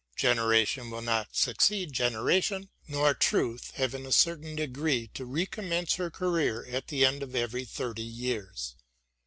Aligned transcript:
Generation 0.15 0.89
will 0.89 1.03
not 1.03 1.35
succeed 1.35 1.93
generation, 1.93 2.71
nor 2.87 3.13
truth 3.13 3.69
have 3.75 3.93
in 3.93 4.03
a 4.07 4.11
certain 4.11 4.55
degree 4.55 5.11
to 5.13 5.25
recommence 5.27 5.93
her 5.93 6.09
career 6.09 6.65
at 6.67 6.87
the 6.87 7.05
end 7.05 7.21
of 7.21 7.35
every 7.35 7.65
thirty 7.65 8.01
years. 8.01 8.75